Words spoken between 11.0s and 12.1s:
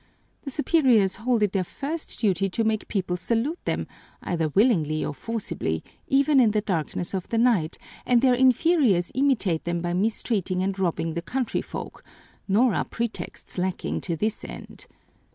the country folk,